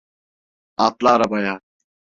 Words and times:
Atla 0.85 1.11
arabaya. 1.13 1.55